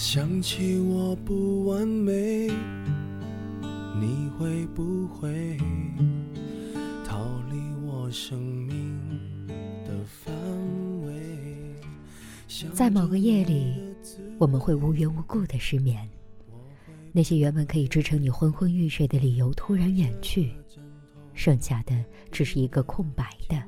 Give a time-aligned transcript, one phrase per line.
[0.00, 2.48] 想起我不完美，
[4.00, 5.58] 你会不会
[7.04, 8.98] 逃离我生命
[9.84, 10.34] 的范
[11.04, 11.12] 围？
[12.72, 13.74] 在某个夜里，
[14.38, 16.08] 我们会无缘无故的失眠。
[17.12, 20.50] 那些原本可以支撑你昏昏欲睡的理由突然远去，
[21.34, 23.62] 剩下的只是一个空白的、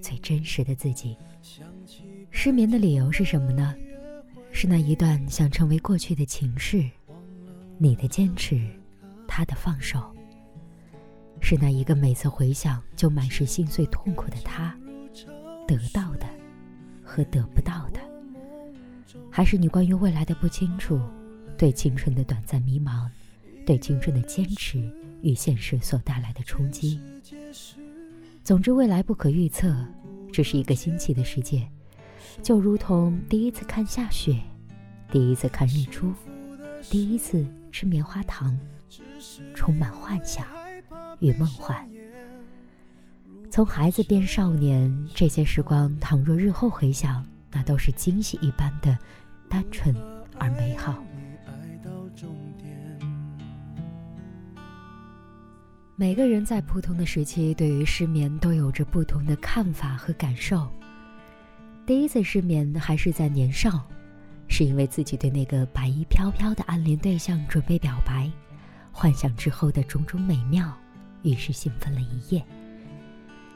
[0.00, 1.16] 最真实的自己。
[2.30, 3.74] 失眠的理由是什么呢？
[4.56, 6.88] 是那一段想成为过去的情事，
[7.76, 8.64] 你的坚持，
[9.26, 10.00] 他的放手。
[11.40, 14.72] 是那一个每次回想就满是心碎痛苦的他，
[15.66, 16.26] 得到的
[17.02, 18.00] 和得不到的，
[19.28, 21.00] 还是你关于未来的不清楚，
[21.58, 23.10] 对青春的短暂迷茫，
[23.66, 24.88] 对青春的坚持
[25.20, 27.00] 与现实所带来的冲击。
[28.44, 29.76] 总之，未来不可预测，
[30.32, 31.68] 这是一个新奇的世界。
[32.42, 34.38] 就如同第一次看下雪，
[35.10, 36.12] 第一次看日出，
[36.90, 38.58] 第一次吃棉花糖，
[39.54, 40.46] 充满幻想
[41.20, 41.88] 与梦幻。
[43.50, 48.98] 从孩子变少年，这些时光，倘若日后回想，那都是惊喜一般的
[49.48, 49.94] 单纯
[50.38, 51.02] 而美好。
[55.96, 60.68] 每个人在不同的时期，对于失眠都有着不同的看法和感受。
[61.86, 63.86] 第一次失眠还是在年少，
[64.48, 68.30] 是因为自己对那个白衣飘飘的暗恋对象准备表白，
[68.90, 70.72] 幻想之后的种种美妙，
[71.22, 72.42] 于是兴奋了一夜。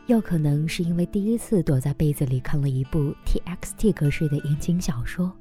[0.08, 5.34] 又可能是因为第一次躲在被子里看了一部 TXT 格式的言情小说，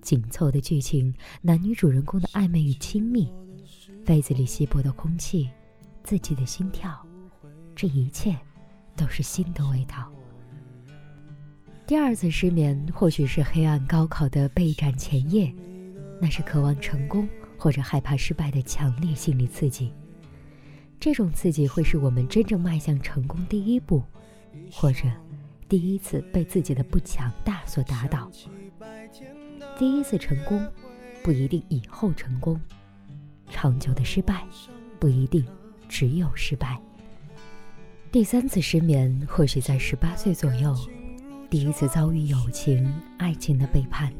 [0.00, 1.12] 紧凑的剧情，
[1.42, 3.32] 男女主人公的暧昧与亲密，
[4.06, 5.50] 被子里稀薄的空气，
[6.04, 7.04] 自己的心跳，
[7.74, 8.38] 这一切，
[8.94, 10.12] 都是新的味道。
[11.90, 15.52] 第二次失眠，或许是黑暗高考的备战前夜，
[16.20, 17.28] 那是渴望成功
[17.58, 19.92] 或者害怕失败的强烈心理刺激。
[21.00, 24.04] 这种刺激会是我们真正迈向成功第一步，
[24.70, 25.00] 或者
[25.68, 28.30] 第一次被自己的不强大所打倒。
[29.76, 30.64] 第一次成功，
[31.24, 32.56] 不一定以后成功；
[33.50, 34.46] 长久的失败，
[35.00, 35.44] 不一定
[35.88, 36.80] 只有失败。
[38.12, 40.72] 第三次失眠，或许在十八岁左右。
[41.50, 42.88] 第一次遭遇友情、
[43.18, 44.12] 爱情的背叛，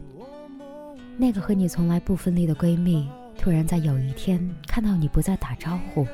[1.16, 3.08] 那个和你从来不分离的闺蜜，
[3.38, 6.04] 突然在有一天看到你不再打招呼；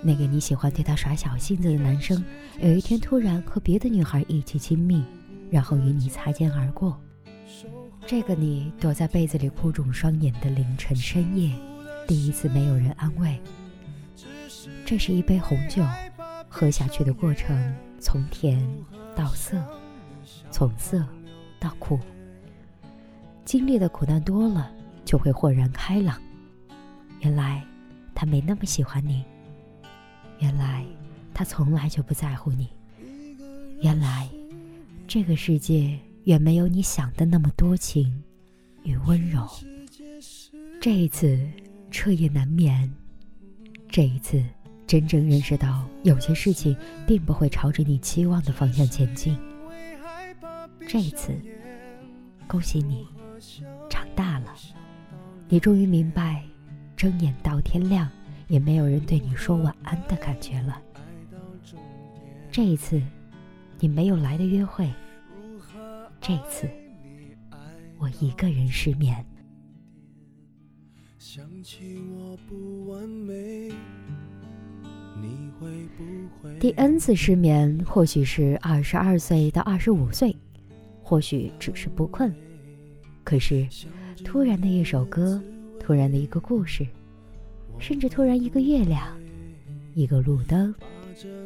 [0.00, 2.24] 那个你喜欢对她耍小性子的男生，
[2.60, 5.02] 有一天突然和别的女孩一起亲密，
[5.50, 6.94] 然后与你擦肩而过；
[8.06, 11.52] 这个你躲在被子里哭肿双眼的凌晨深夜，
[12.06, 13.36] 第一次没有人安慰。
[14.86, 15.84] 这是一杯红酒，
[16.48, 18.64] 喝下去的过程从甜
[19.16, 19.60] 到涩。
[20.50, 21.04] 从涩
[21.58, 21.98] 到苦，
[23.44, 24.70] 经历的苦难多了，
[25.04, 26.20] 就会豁然开朗。
[27.20, 27.64] 原来
[28.14, 29.24] 他没那么喜欢你，
[30.38, 30.84] 原来
[31.34, 32.68] 他从来就不在乎你，
[33.80, 34.28] 原来
[35.06, 38.22] 这个世界远没有你想的那么多情
[38.84, 39.48] 与温柔。
[40.80, 41.38] 这一次
[41.90, 42.90] 彻夜难眠，
[43.88, 44.42] 这一次
[44.86, 46.74] 真正认识到有些事情
[47.06, 49.36] 并不会朝着你期望的方向前进。
[50.86, 51.32] 这一次，
[52.46, 53.06] 恭喜你
[53.88, 54.54] 长大了，
[55.48, 56.44] 你终于明白，
[56.96, 58.08] 睁眼到天亮
[58.48, 60.82] 也没有人对你说晚安的感觉了。
[62.50, 63.00] 这一次，
[63.78, 64.90] 你没有来的约会，
[66.20, 66.68] 这一次
[67.98, 69.24] 我一个人失眠。
[76.58, 80.34] 第 N 次失眠，或许是二十二岁到二十五岁。
[81.10, 82.32] 或许只是不困，
[83.24, 83.66] 可是
[84.24, 85.42] 突然的一首歌，
[85.80, 86.86] 突然的一个故事，
[87.80, 89.18] 甚至突然一个月亮，
[89.92, 90.72] 一个路灯，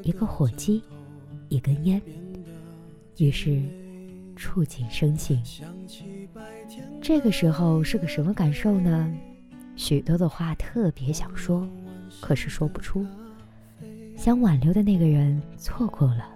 [0.03, 0.83] 一个火机，
[1.49, 1.99] 一根烟，
[3.17, 3.59] 于是
[4.37, 5.43] 触景生情。
[7.01, 9.11] 这个时候是个什么感受呢？
[9.77, 11.67] 许多的话特别想说，
[12.21, 13.07] 可是说不出。
[14.15, 16.29] 想挽留的那个人错过了，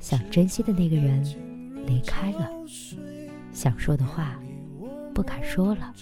[0.00, 1.51] 想珍惜的那个人。
[1.86, 2.50] 离开了，
[3.52, 4.38] 想说的话
[5.14, 5.92] 不敢说了，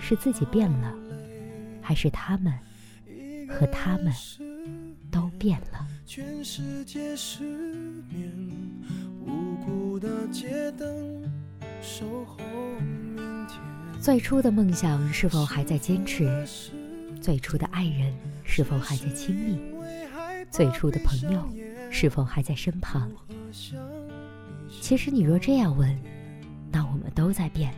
[0.00, 0.94] 是自己变了，
[1.80, 2.52] 还是他们
[3.48, 4.12] 和他们
[5.10, 5.86] 都变了？
[14.00, 16.46] 最初的梦想是否还在坚持？
[17.20, 18.14] 最初的爱人
[18.44, 19.58] 是否还在亲密？
[20.50, 21.48] 最初的朋友
[21.90, 23.10] 是否还在身旁？
[24.68, 25.96] 其实，你若这样问，
[26.70, 27.72] 那我们都在变。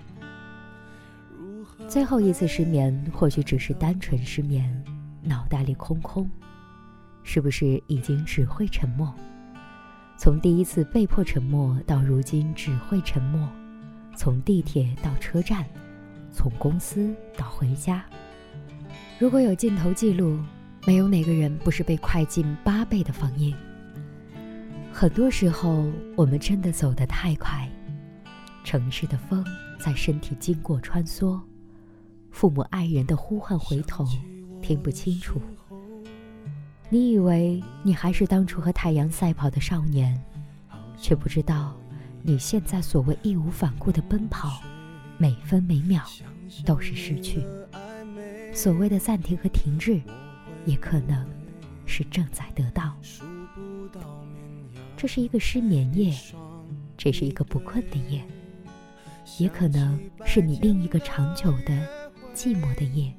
[1.89, 4.85] 最后一次失眠，或许只是单纯失眠，
[5.23, 6.29] 脑袋里空空，
[7.23, 9.15] 是不是已经只会沉默？
[10.17, 13.49] 从第一次被迫沉默到如今只会沉默，
[14.17, 15.65] 从地铁到车站，
[16.33, 18.05] 从公司到回家。
[19.19, 20.39] 如果有镜头记录，
[20.87, 23.55] 没有哪个人不是被快进八倍的放映。
[25.01, 27.71] 很多时候，我们真的走得太快，
[28.65, 29.45] 城市的风
[29.79, 31.41] 在身体经过穿梭。
[32.33, 34.05] 父母爱人的呼唤，回头
[34.61, 35.41] 听不清楚。
[36.89, 40.21] 你以为你还是当初和太阳赛跑的少年，
[40.97, 41.77] 却不知道，
[42.21, 44.61] 你现在所谓义无反顾的奔跑，
[45.17, 46.03] 每分每秒
[46.67, 47.41] 都是失去。
[48.53, 50.03] 所谓的暂停和停滞，
[50.65, 51.25] 也可能
[51.87, 52.97] 是正在得到。
[55.01, 56.13] 这是一个失眠夜，
[56.97, 58.21] 这是一个不困的夜，
[59.39, 59.97] 也可能
[60.27, 61.89] 是你另一个长久的。
[62.35, 63.13] 寂寞的夜，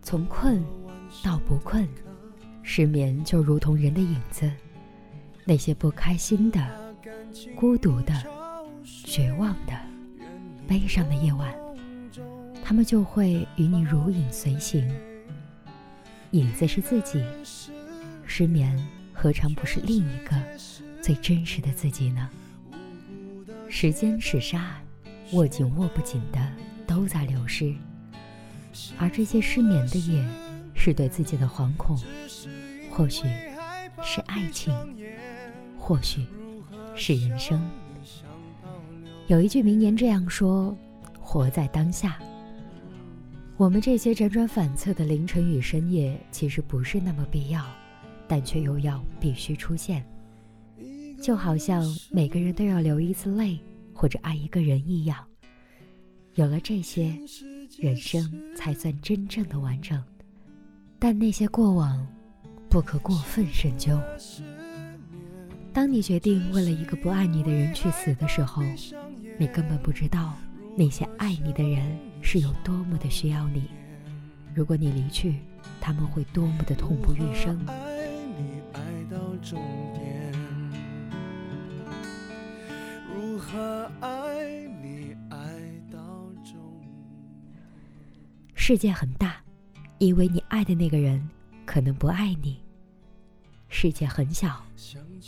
[0.00, 0.62] 从困
[1.24, 1.88] 到不困，
[2.62, 4.48] 失眠就如同人的影子。
[5.44, 6.94] 那些不开心的、
[7.56, 8.14] 孤独的、
[8.84, 9.72] 绝望的、
[10.68, 11.52] 悲伤的夜晚，
[12.62, 14.88] 他们就会与你如影随形。
[16.30, 17.24] 影子是自己，
[18.24, 18.76] 失眠
[19.20, 20.36] 何尝不是另一个
[21.02, 22.30] 最真实的自己呢？
[23.68, 24.80] 时间是沙，
[25.32, 26.38] 握紧握不紧的。
[26.86, 27.74] 都在流失，
[28.96, 30.24] 而这些失眠的夜，
[30.74, 31.98] 是对自己的惶恐，
[32.90, 33.26] 或许
[34.02, 34.72] 是爱情，
[35.76, 36.24] 或许
[36.94, 37.62] 是人生。
[39.26, 40.74] 有一句名言这样说
[41.20, 42.18] ：“活在当下。”
[43.58, 47.62] 我们这些辗转反侧的凌晨与深夜，其实不是那么必要，
[48.28, 50.04] 但却又要必须出现。
[51.20, 51.82] 就好像
[52.12, 53.58] 每个人都要流一次泪，
[53.92, 55.24] 或者爱一个人一样。
[56.34, 57.18] 有了这些，
[57.76, 60.00] 人生才算真正的完整。
[61.00, 62.06] 但那些过往，
[62.68, 64.00] 不可过分深究。
[65.72, 68.62] 当你决定为了一个不爱你的人去死的时候，
[69.38, 70.34] 你根本不知道
[70.76, 73.64] 那些爱你的人是有多么的需要你。
[74.54, 75.36] 如果你离去，
[75.80, 77.58] 他们会多么的痛不欲生。
[79.42, 79.60] 终
[79.94, 80.32] 点
[83.14, 85.38] 如何爱你爱
[85.90, 85.98] 到
[86.44, 86.54] 终
[88.54, 89.36] 世界很大，
[89.98, 91.26] 因为你爱的那个人
[91.64, 92.56] 可能不爱你；
[93.68, 94.62] 世界很小，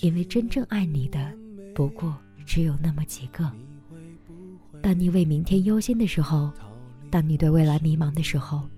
[0.00, 1.32] 因为真正爱你的
[1.74, 3.50] 不过只有那么几个。
[4.82, 6.52] 当你为明天忧心的时候，
[7.10, 8.68] 当你对未来迷茫的时候，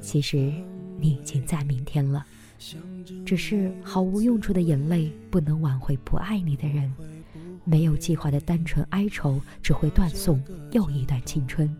[0.00, 0.52] 其实
[0.98, 2.24] 你已经在明天了。
[3.24, 6.92] 只是毫无用处的眼泪不能挽回不爱你的人，
[7.64, 10.40] 没有计划的单纯哀愁只会断送
[10.72, 11.74] 又一段青春。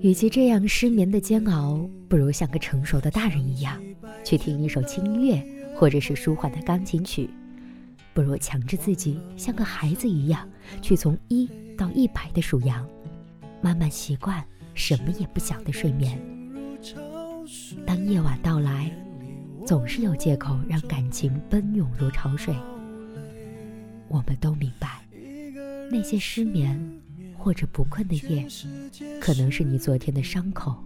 [0.00, 3.80] 与其这样失眠的煎熬，不如像个成熟的大人一样，
[4.24, 5.44] 去听一首轻音乐，
[5.76, 7.28] 或者是舒缓的钢琴曲；
[8.12, 10.48] 不如强制自己像个孩子一样，
[10.80, 12.86] 去从一到一百的数羊，
[13.60, 14.44] 慢慢习惯
[14.74, 16.20] 什么也不想的睡眠。
[17.86, 18.90] 当夜晚到来，
[19.66, 22.54] 总是有借口让感情奔涌如潮水。
[24.08, 25.06] 我们都明白，
[25.90, 26.80] 那些失眠。
[27.34, 28.46] 或者不困的夜，
[29.20, 30.76] 可能是你昨天的伤口，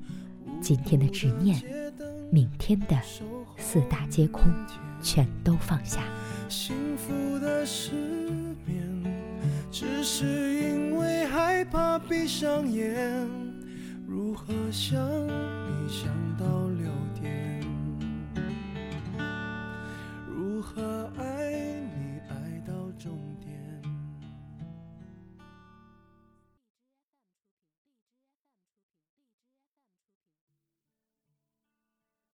[0.58, 1.62] 今天的执念，
[2.30, 2.98] 明天的
[3.58, 4.44] 四大皆空，
[5.02, 6.00] 全都放下。
[6.48, 7.92] 幸福的失
[8.64, 9.04] 眠，
[9.70, 13.28] 只是因为害怕闭上眼。
[14.06, 16.25] 如何想你想？